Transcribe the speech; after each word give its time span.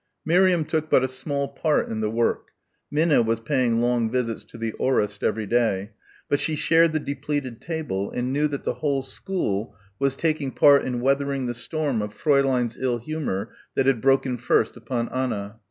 Miriam 0.25 0.65
took 0.65 0.89
but 0.89 1.03
a 1.03 1.07
small 1.07 1.47
part 1.47 1.87
in 1.87 1.99
the 1.99 2.09
work 2.09 2.53
Minna 2.89 3.21
was 3.21 3.39
paying 3.39 3.81
long 3.81 4.09
visits 4.09 4.43
to 4.45 4.57
the 4.57 4.71
aurist 4.79 5.23
every 5.23 5.45
day 5.45 5.91
but 6.27 6.39
she 6.39 6.55
shared 6.55 6.91
the 6.93 6.99
depleted 6.99 7.61
table 7.61 8.09
and 8.09 8.33
knew 8.33 8.47
that 8.47 8.63
the 8.63 8.73
whole 8.81 9.03
school 9.03 9.75
was 9.99 10.15
taking 10.15 10.49
part 10.49 10.81
in 10.85 11.01
weathering 11.01 11.45
the 11.45 11.53
storm 11.53 12.01
of 12.01 12.17
Fräulein's 12.19 12.77
ill 12.79 12.97
humour 12.97 13.51
that 13.75 13.85
had 13.85 14.01
broken 14.01 14.37
first 14.39 14.75
upon 14.75 15.07
Anna. 15.09 15.59